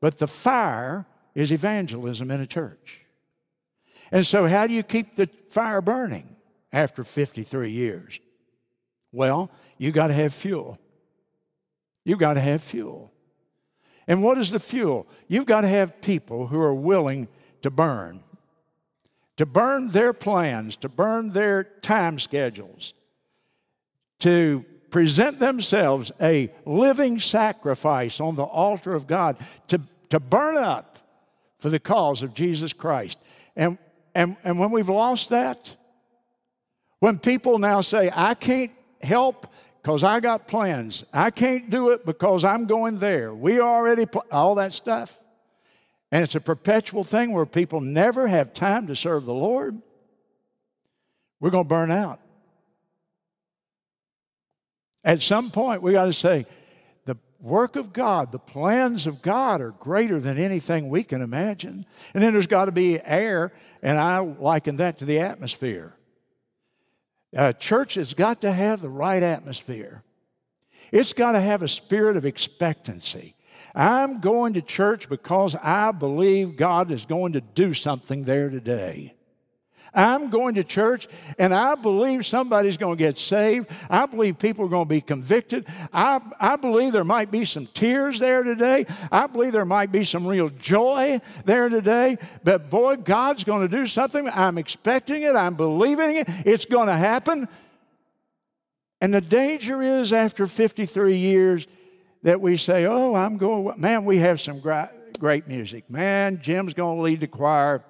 [0.00, 1.06] but the fire
[1.36, 3.02] is evangelism in a church.
[4.10, 6.34] And so, how do you keep the fire burning
[6.72, 8.18] after 53 years?
[9.12, 10.76] Well, you got to have fuel.
[12.04, 13.12] You got to have fuel.
[14.08, 15.06] And what is the fuel?
[15.28, 17.28] You've got to have people who are willing
[17.62, 18.24] to burn
[19.38, 22.92] to burn their plans, to burn their time schedules,
[24.18, 29.36] to present themselves a living sacrifice on the altar of God
[29.68, 30.98] to, to burn up
[31.60, 33.16] for the cause of Jesus Christ.
[33.54, 33.78] And,
[34.12, 35.76] and, and when we've lost that,
[36.98, 39.46] when people now say, I can't help
[39.82, 44.24] because I got plans, I can't do it because I'm going there, we already, pl-
[44.30, 45.18] all that stuff.
[46.10, 49.80] And it's a perpetual thing where people never have time to serve the Lord.
[51.40, 52.20] We're going to burn out.
[55.04, 56.46] At some point, we got to say,
[57.04, 61.86] the work of God, the plans of God are greater than anything we can imagine.
[62.14, 65.94] And then there's got to be air, and I liken that to the atmosphere.
[67.34, 70.02] A church has got to have the right atmosphere.
[70.90, 73.34] It's got to have a spirit of expectancy.
[73.74, 79.14] I'm going to church because I believe God is going to do something there today.
[79.94, 83.70] I'm going to church and I believe somebody's going to get saved.
[83.88, 85.66] I believe people are going to be convicted.
[85.92, 88.86] I, I believe there might be some tears there today.
[89.10, 92.18] I believe there might be some real joy there today.
[92.44, 94.28] But boy, God's going to do something.
[94.28, 95.34] I'm expecting it.
[95.34, 96.26] I'm believing it.
[96.44, 97.48] It's going to happen.
[99.00, 101.66] And the danger is after 53 years
[102.22, 105.88] that we say, oh, I'm going, man, we have some great, music.
[105.88, 107.84] Man, Jim's going to lead the choir.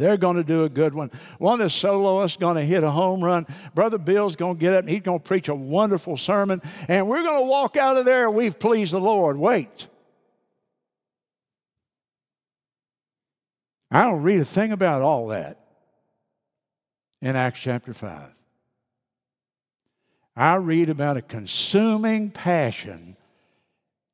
[0.00, 1.10] They're going to do a good one.
[1.38, 3.46] One of the soloists going to hit a home run.
[3.74, 6.62] Brother Bill's going to get up and he's going to preach a wonderful sermon.
[6.88, 8.30] And we're going to walk out of there.
[8.30, 9.36] We've pleased the Lord.
[9.36, 9.88] Wait.
[13.90, 15.60] I don't read a thing about all that
[17.20, 18.34] in Acts chapter 5.
[20.34, 23.16] I read about a consuming passion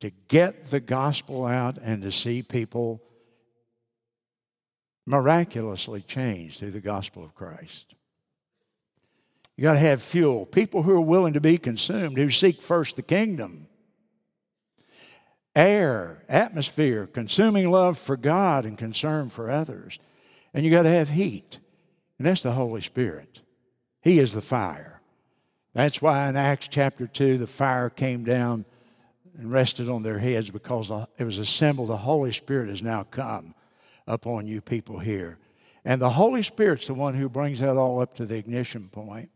[0.00, 3.00] to get the gospel out and to see people
[5.06, 7.94] miraculously changed through the gospel of Christ.
[9.56, 12.96] You got to have fuel, people who are willing to be consumed, who seek first
[12.96, 13.68] the kingdom.
[15.54, 19.98] Air, atmosphere, consuming love for God and concern for others.
[20.52, 21.58] And you got to have heat.
[22.18, 23.40] And that's the Holy Spirit.
[24.02, 25.00] He is the fire.
[25.72, 28.66] That's why in Acts chapter 2, the fire came down
[29.38, 33.04] and rested on their heads because it was a symbol the Holy Spirit has now
[33.04, 33.54] come
[34.06, 35.38] upon you people here.
[35.84, 39.30] And the Holy Spirit's the one who brings that all up to the ignition point.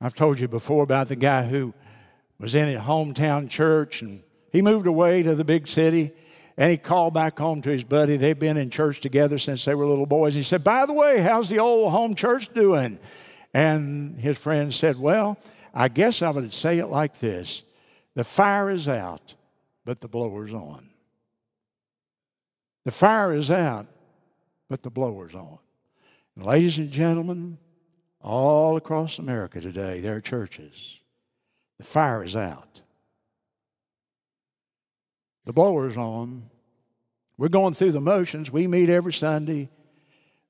[0.00, 1.72] I've told you before about the guy who
[2.40, 6.10] was in his hometown church and he moved away to the big city
[6.56, 8.16] and he called back home to his buddy.
[8.16, 10.34] They've been in church together since they were little boys.
[10.34, 12.98] He said, By the way, how's the old home church doing?
[13.54, 15.38] And his friend said, Well,
[15.72, 17.62] I guess I would say it like this
[18.14, 19.34] the fire is out,
[19.84, 20.84] but the blower's on.
[22.84, 23.86] The fire is out,
[24.68, 25.58] but the blower's on.
[26.36, 27.58] And ladies and gentlemen,
[28.20, 30.98] all across America today, there are churches.
[31.78, 32.80] The fire is out.
[35.44, 36.50] The blower's on.
[37.36, 38.50] We're going through the motions.
[38.50, 39.70] We meet every Sunday,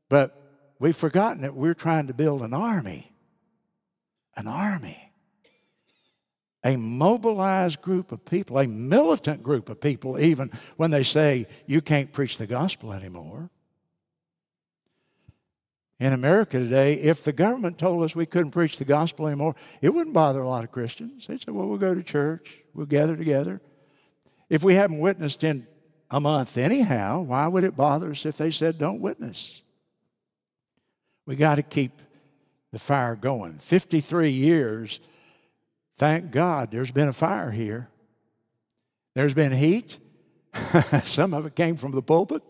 [0.08, 0.38] but
[0.78, 3.12] we've forgotten that we're trying to build an army.
[4.36, 5.11] An army
[6.64, 11.80] a mobilized group of people, a militant group of people, even when they say you
[11.80, 13.50] can't preach the gospel anymore.
[15.98, 19.90] In America today, if the government told us we couldn't preach the gospel anymore, it
[19.90, 21.26] wouldn't bother a lot of Christians.
[21.26, 23.60] They'd say, well, we'll go to church, we'll gather together.
[24.48, 25.66] If we haven't witnessed in
[26.10, 29.62] a month anyhow, why would it bother us if they said don't witness?
[31.24, 32.02] We got to keep
[32.72, 33.54] the fire going.
[33.54, 35.00] 53 years
[36.02, 37.88] Thank God there's been a fire here.
[39.14, 39.98] There's been heat.
[41.04, 42.42] some of it came from the pulpit,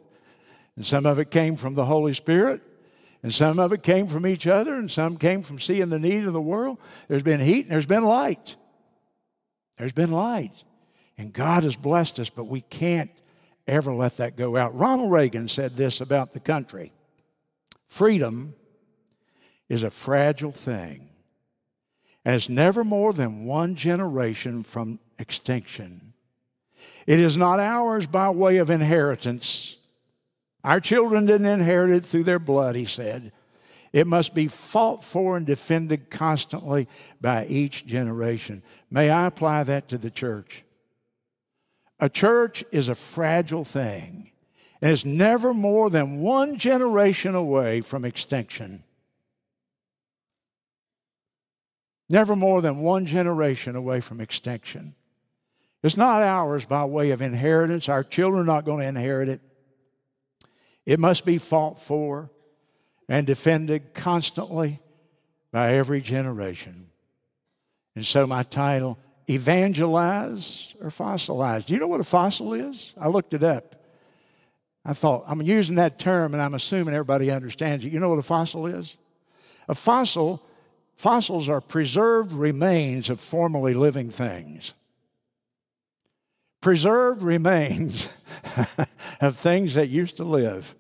[0.75, 2.62] and some of it came from the Holy Spirit,
[3.23, 6.25] and some of it came from each other, and some came from seeing the need
[6.25, 6.81] of the world.
[7.09, 8.57] There's been heat and there's been light.
[9.77, 10.65] There's been light.
[11.19, 13.11] And God has blessed us, but we can't
[13.67, 14.75] ever let that go out.
[14.75, 16.91] Ronald Reagan said this about the country
[17.85, 18.55] freedom
[19.69, 21.12] is a fragile thing
[22.25, 26.12] it's never more than one generation from extinction.
[27.06, 29.77] It is not ours by way of inheritance.
[30.62, 33.33] Our children didn't inherit it through their blood, he said.
[33.92, 36.88] It must be fought for and defended constantly
[37.20, 38.62] by each generation.
[38.90, 40.64] May I apply that to the church?
[42.00, 44.33] A church is a fragile thing,
[44.81, 48.83] and it's never more than one generation away from extinction.
[52.13, 54.94] Never more than one generation away from extinction.
[55.83, 57.88] It's not ours by way of inheritance.
[57.88, 59.40] Our children are not going to inherit it.
[60.85, 62.31] It must be fought for
[63.08, 64.79] and defended constantly
[65.50, 66.88] by every generation.
[67.96, 68.98] And so my title,
[69.29, 71.65] Evangelize or Fossilize.
[71.65, 72.92] Do you know what a fossil is?
[73.00, 73.75] I looked it up.
[74.85, 77.92] I thought, I'm using that term and I'm assuming everybody understands it.
[77.92, 78.96] You know what a fossil is?
[79.69, 80.42] A fossil,
[80.97, 84.75] fossils are preserved remains of formerly living things.
[86.61, 88.09] Preserved remains
[89.21, 90.75] of things that used to live.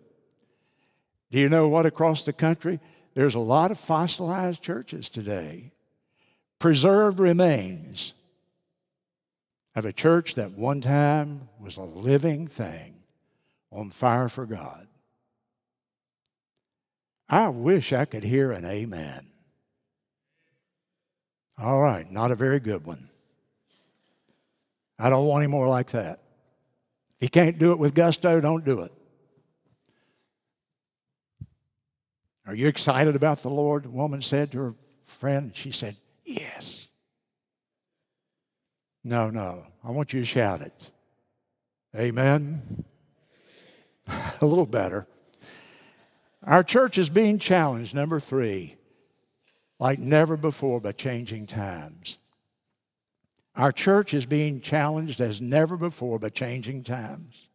[1.30, 2.78] Do you know what across the country?
[3.14, 5.72] There's a lot of fossilized churches today.
[6.58, 8.14] Preserved remains
[9.74, 12.94] of a church that one time was a living thing
[13.70, 14.86] on fire for God.
[17.28, 19.31] I wish I could hear an amen.
[21.62, 23.08] All right, not a very good one.
[24.98, 26.18] I don't want any more like that.
[27.20, 28.92] If you can't do it with gusto, don't do it.
[32.46, 33.84] Are you excited about the Lord?
[33.84, 35.52] The woman said to her friend.
[35.54, 36.88] She said, Yes.
[39.04, 39.62] No, no.
[39.84, 40.90] I want you to shout it.
[41.96, 42.84] Amen.
[44.40, 45.06] a little better.
[46.42, 48.74] Our church is being challenged, number three,
[49.82, 52.16] like never before by changing times.
[53.56, 57.48] Our church is being challenged as never before by changing times.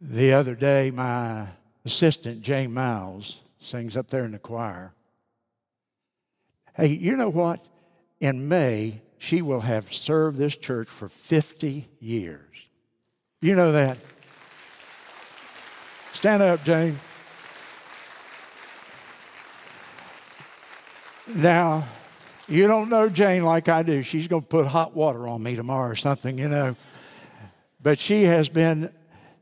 [0.00, 1.46] The other day, my
[1.84, 4.92] assistant, Jane Miles, sings up there in the choir.
[6.74, 7.64] Hey, you know what?
[8.18, 12.56] In May, she will have served this church for 50 years.
[13.40, 13.98] You know that?
[16.12, 16.98] Stand up, Jane.
[21.28, 21.84] Now,
[22.48, 24.02] you don't know Jane like I do.
[24.02, 26.76] She's going to put hot water on me tomorrow or something, you know.
[27.80, 28.92] But she has been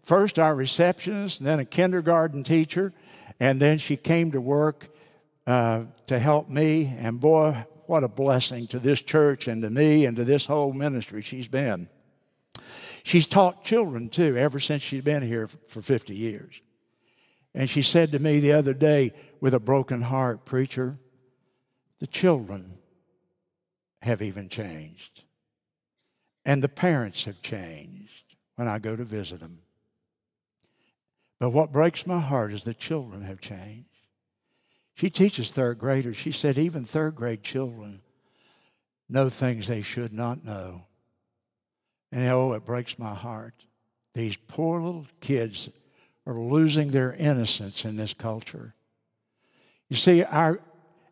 [0.05, 2.93] first our receptionist, then a kindergarten teacher,
[3.39, 4.89] and then she came to work
[5.47, 6.95] uh, to help me.
[6.99, 10.73] And boy, what a blessing to this church and to me and to this whole
[10.73, 11.89] ministry she's been.
[13.03, 16.61] She's taught children too, ever since she's been here for 50 years.
[17.55, 20.95] And she said to me the other day with a broken heart, Preacher,
[22.01, 22.79] the children
[24.03, 25.23] have even changed.
[26.45, 29.59] And the parents have changed when I go to visit them.
[31.39, 33.87] But what breaks my heart is the children have changed.
[34.95, 36.17] She teaches third graders.
[36.17, 38.03] She said even third grade children
[39.09, 40.87] know things they should not know.
[42.13, 43.55] And oh, it breaks my heart.
[44.15, 45.71] These poor little kids
[46.27, 48.75] are losing their innocence in this culture.
[49.89, 50.61] You see, our,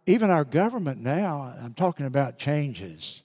[0.09, 3.23] even our government now, I'm talking about changes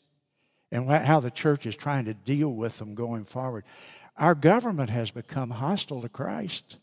[0.71, 3.63] and how the church is trying to deal with them going forward.
[4.17, 6.77] Our government has become hostile to Christ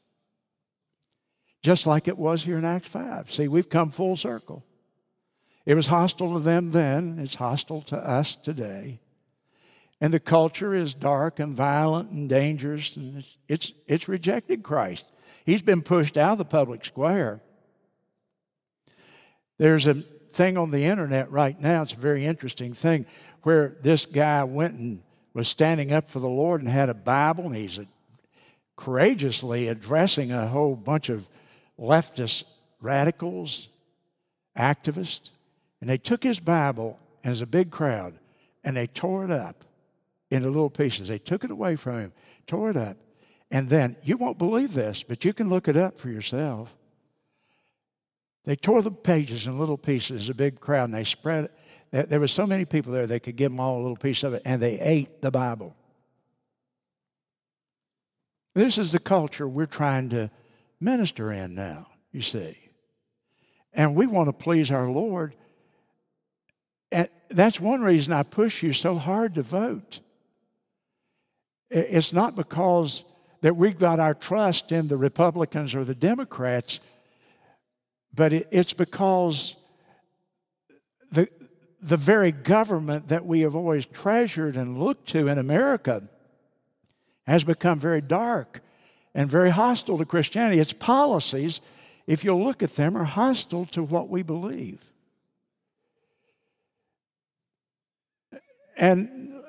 [1.63, 3.31] just like it was here in Acts 5.
[3.31, 4.65] See, we've come full circle.
[5.67, 9.01] It was hostile to them then, it's hostile to us today.
[10.01, 15.13] And the culture is dark and violent and dangerous, and it's, it's, it's rejected Christ.
[15.45, 17.43] He's been pushed out of the public square.
[19.61, 23.05] There's a thing on the internet right now, it's a very interesting thing,
[23.43, 25.03] where this guy went and
[25.35, 27.79] was standing up for the Lord and had a Bible, and he's
[28.75, 31.29] courageously addressing a whole bunch of
[31.79, 32.45] leftist
[32.81, 33.69] radicals,
[34.57, 35.29] activists,
[35.83, 38.15] and they took his Bible and as a big crowd
[38.65, 39.63] and they tore it up
[40.31, 41.09] into little pieces.
[41.09, 42.13] They took it away from him,
[42.47, 42.97] tore it up.
[43.51, 46.75] And then, you won't believe this, but you can look it up for yourself.
[48.45, 51.51] They tore the pages in little pieces, a big crowd, and they spread
[51.93, 52.09] it.
[52.09, 54.33] There were so many people there, they could give them all a little piece of
[54.33, 55.75] it, and they ate the Bible.
[58.55, 60.31] This is the culture we're trying to
[60.81, 62.57] minister in now, you see.
[63.73, 65.35] And we want to please our Lord.
[66.91, 70.01] And that's one reason I push you so hard to vote.
[71.71, 73.05] It's not because
[73.43, 76.81] that we've got our trust in the Republicans or the Democrats,
[78.15, 79.55] but it's because
[81.13, 81.29] the,
[81.81, 86.09] the very government that we have always treasured and looked to in America
[87.27, 88.61] has become very dark
[89.15, 90.61] and very hostile to Christianity.
[90.61, 91.61] Its policies,
[92.07, 94.91] if you'll look at them, are hostile to what we believe.
[98.77, 99.43] And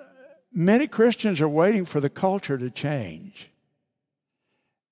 [0.52, 3.50] many Christians are waiting for the culture to change.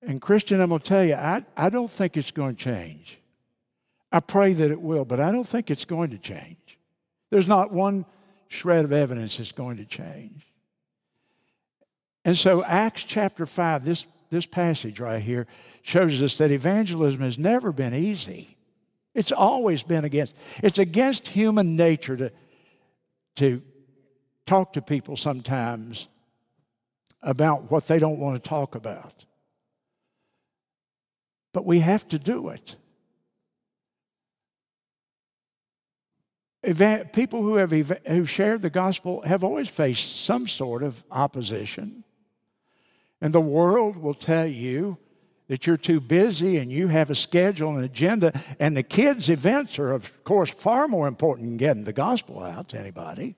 [0.01, 3.18] And, Christian, I'm going to tell you, I, I don't think it's going to change.
[4.11, 6.77] I pray that it will, but I don't think it's going to change.
[7.29, 8.05] There's not one
[8.47, 10.45] shred of evidence that's going to change.
[12.25, 15.47] And so, Acts chapter 5, this this passage right here
[15.81, 18.57] shows us that evangelism has never been easy.
[19.13, 20.37] It's always been against.
[20.63, 22.31] It's against human nature to,
[23.37, 23.61] to
[24.45, 26.07] talk to people sometimes
[27.21, 29.25] about what they don't want to talk about.
[31.51, 32.75] But we have to do it.
[36.63, 42.03] People who have who shared the gospel have always faced some sort of opposition.
[43.21, 44.97] And the world will tell you
[45.47, 48.31] that you're too busy and you have a schedule and agenda.
[48.59, 52.69] And the kids' events are, of course, far more important than getting the gospel out
[52.69, 53.35] to anybody.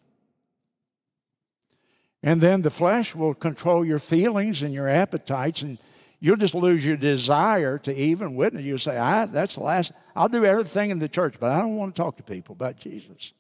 [2.21, 5.79] And then the flesh will control your feelings and your appetites, and
[6.21, 8.63] you'll just lose your desire to even witness.
[8.63, 11.75] You'll say, I, That's the last, I'll do everything in the church, but I don't
[11.75, 13.33] want to talk to people about Jesus.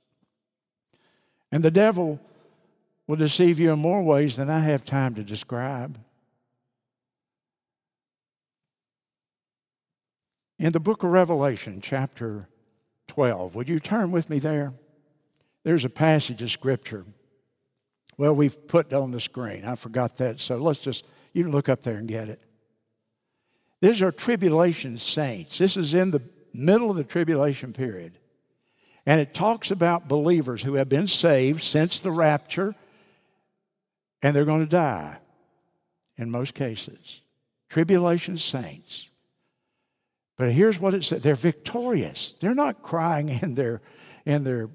[1.51, 2.19] And the devil
[3.07, 5.99] will deceive you in more ways than I have time to describe.
[10.57, 12.47] In the book of Revelation, chapter
[13.07, 14.73] 12, would you turn with me there?
[15.63, 17.05] There's a passage of scripture.
[18.17, 19.65] Well, we've put on the screen.
[19.65, 20.39] I forgot that.
[20.39, 22.41] So let's just, you can look up there and get it.
[23.81, 25.57] These are tribulation saints.
[25.57, 26.21] This is in the
[26.53, 28.17] middle of the tribulation period.
[29.05, 32.75] And it talks about believers who have been saved since the rapture
[34.21, 35.17] and they're going to die
[36.17, 37.21] in most cases.
[37.69, 39.07] Tribulation saints.
[40.37, 42.33] But here's what it says they're victorious.
[42.33, 43.81] They're not crying in their,
[44.25, 44.69] in their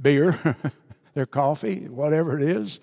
[0.00, 0.56] beer,
[1.14, 2.80] their coffee, whatever it is.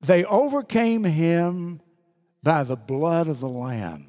[0.00, 1.80] They overcame him
[2.42, 4.06] by the blood of the Lamb.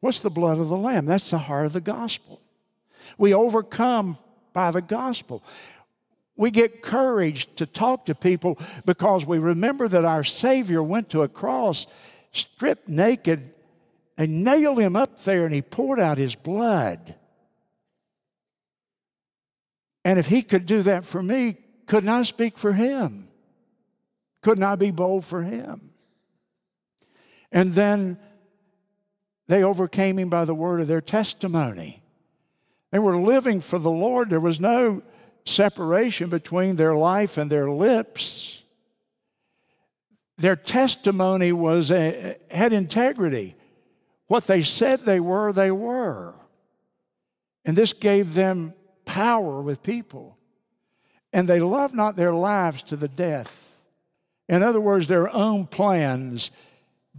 [0.00, 1.06] What's the blood of the Lamb?
[1.06, 2.40] That's the heart of the gospel.
[3.18, 4.18] We overcome
[4.52, 5.42] by the gospel.
[6.36, 11.22] We get courage to talk to people because we remember that our Savior went to
[11.22, 11.86] a cross
[12.32, 13.52] stripped naked
[14.18, 17.14] and nailed him up there and he poured out his blood.
[20.04, 21.56] And if he could do that for me,
[21.86, 23.28] couldn't I speak for him?
[24.42, 25.93] Couldn't I be bold for him?
[27.54, 28.18] And then
[29.46, 32.02] they overcame him by the word of their testimony.
[32.90, 34.28] They were living for the Lord.
[34.28, 35.02] There was no
[35.46, 38.62] separation between their life and their lips.
[40.36, 43.54] Their testimony was a, had integrity.
[44.26, 46.34] What they said they were, they were.
[47.64, 48.74] And this gave them
[49.04, 50.36] power with people.
[51.32, 53.80] And they loved not their lives to the death.
[54.48, 56.50] In other words, their own plans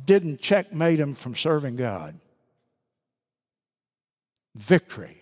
[0.04, 2.20] didn't checkmate him from serving God.
[4.56, 5.22] Victory.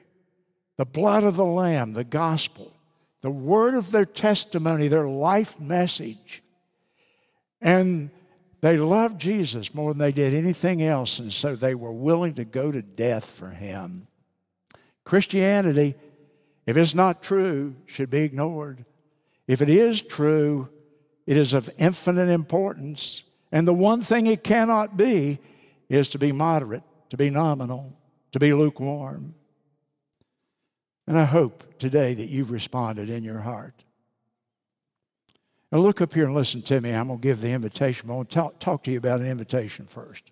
[0.77, 2.73] The blood of the Lamb, the gospel,
[3.21, 6.41] the word of their testimony, their life message.
[7.61, 8.09] And
[8.61, 12.45] they loved Jesus more than they did anything else, and so they were willing to
[12.45, 14.07] go to death for him.
[15.03, 15.95] Christianity,
[16.65, 18.85] if it's not true, should be ignored.
[19.47, 20.69] If it is true,
[21.25, 23.23] it is of infinite importance.
[23.53, 25.37] And the one thing it cannot be
[25.87, 26.81] is to be moderate,
[27.11, 27.95] to be nominal,
[28.31, 29.35] to be lukewarm.
[31.05, 33.75] And I hope today that you've responded in your heart.
[35.71, 36.93] Now, look up here and listen to me.
[36.93, 38.09] I'm going to give the invitation.
[38.09, 40.23] I'm going to talk, talk to you about an invitation first.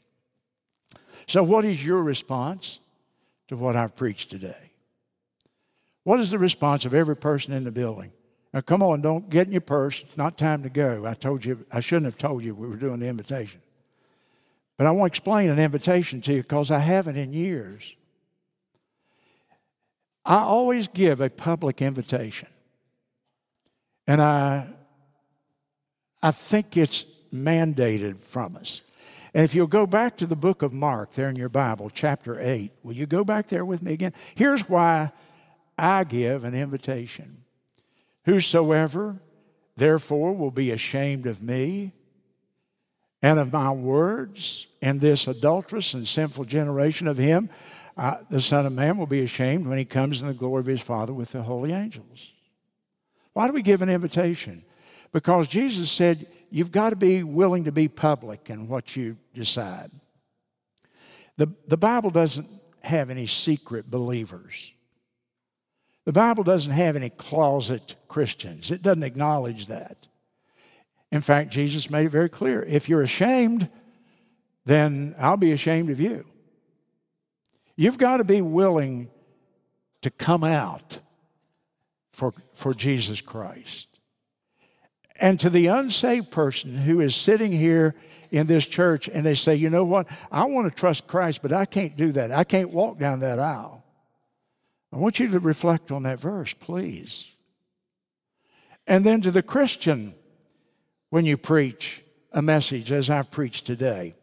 [1.28, 2.80] So, what is your response
[3.49, 4.72] to what I've preached today?
[6.03, 8.13] What is the response of every person in the building?
[8.54, 10.02] Now, come on, don't get in your purse.
[10.02, 11.06] It's not time to go.
[11.06, 13.62] I told you, I shouldn't have told you we were doing the invitation.
[14.78, 17.93] But I want to explain an invitation to you because I haven't in years.
[20.26, 22.49] I always give a public invitation.
[24.08, 24.68] And I
[26.22, 28.82] I think it's mandated from us.
[29.34, 32.39] And if you'll go back to the book of Mark there in your Bible, chapter
[32.39, 34.14] 8, will you go back there with me again?
[34.36, 35.12] Here's why
[35.78, 37.41] I give an invitation
[38.26, 39.22] Whosoever
[39.76, 41.93] therefore will be ashamed of me
[43.22, 47.49] and of my words in this adulterous and sinful generation of him,
[47.97, 50.65] uh, the Son of Man will be ashamed when he comes in the glory of
[50.65, 52.32] his Father with the holy angels.
[53.34, 54.63] Why do we give an invitation?
[55.11, 59.91] Because Jesus said, you've got to be willing to be public in what you decide.
[61.38, 62.47] The, the Bible doesn't
[62.82, 64.74] have any secret believers.
[66.06, 68.72] The Bible doesn't have any closet Christians.
[68.72, 70.08] It doesn't acknowledge that.
[71.12, 73.70] In fact, Jesus made it very clear if you're ashamed,
[74.66, 76.26] then I'll be ashamed of you.
[77.76, 79.10] You've got to be willing
[80.02, 80.99] to come out
[82.12, 83.88] for, for Jesus Christ.
[85.20, 87.95] And to the unsaved person who is sitting here
[88.32, 91.54] in this church and they say, you know what, I want to trust Christ, but
[91.54, 92.32] I can't do that.
[92.32, 93.80] I can't walk down that aisle.
[94.94, 97.26] I want you to reflect on that verse, please.
[98.88, 100.16] And then to the Christian,
[101.10, 104.16] when you preach a message, as I've preached today,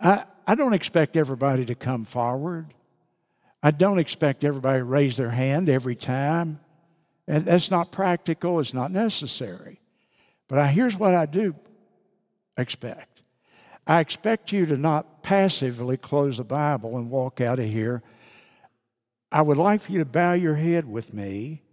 [0.00, 2.74] I, I don't expect everybody to come forward.
[3.62, 6.60] I don't expect everybody to raise their hand every time.
[7.26, 9.80] And that's not practical, it's not necessary.
[10.48, 11.54] But I, here's what I do
[12.56, 13.22] expect
[13.86, 18.02] I expect you to not passively close the Bible and walk out of here.
[19.34, 21.64] I would like for you to bow your head with me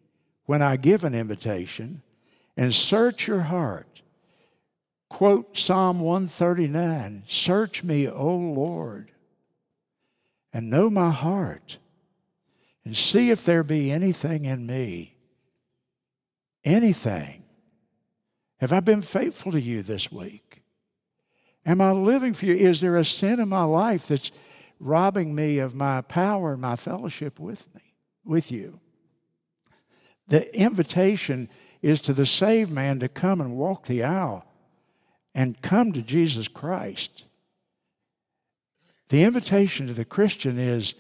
[0.45, 2.01] when I give an invitation
[2.57, 4.01] and search your heart.
[5.09, 9.11] Quote Psalm 139 Search me, O Lord,
[10.51, 11.77] and know my heart,
[12.83, 15.15] and see if there be anything in me.
[16.63, 17.43] Anything.
[18.59, 20.63] Have I been faithful to you this week?
[21.63, 22.55] Am I living for you?
[22.55, 24.31] Is there a sin in my life that's
[24.81, 27.93] robbing me of my power and my fellowship with me,
[28.25, 28.79] with you?
[30.27, 31.49] The invitation
[31.81, 34.45] is to the saved man to come and walk the aisle
[35.33, 37.25] and come to Jesus Christ.
[39.09, 40.95] The invitation to the Christian is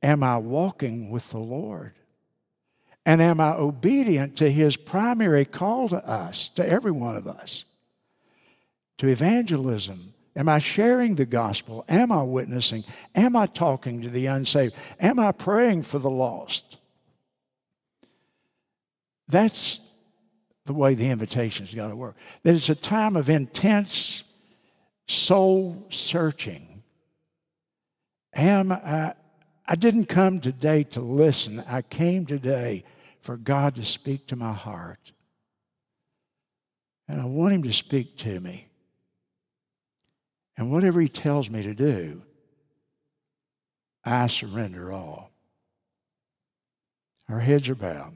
[0.00, 1.94] Am I walking with the Lord?
[3.04, 7.64] And am I obedient to his primary call to us, to every one of us?
[8.98, 10.14] To evangelism.
[10.38, 11.84] Am I sharing the gospel?
[11.88, 12.84] Am I witnessing?
[13.16, 14.76] Am I talking to the unsaved?
[15.00, 16.78] Am I praying for the lost?
[19.26, 19.80] That's
[20.64, 22.16] the way the invitation's got to work.
[22.44, 24.22] That it's a time of intense
[25.08, 26.84] soul searching.
[28.32, 29.14] Am I,
[29.66, 31.64] I didn't come today to listen.
[31.68, 32.84] I came today
[33.20, 35.10] for God to speak to my heart.
[37.08, 38.67] And I want Him to speak to me.
[40.58, 42.20] And whatever He tells me to do,
[44.04, 45.30] I surrender all.
[47.28, 48.14] Our heads are bowed.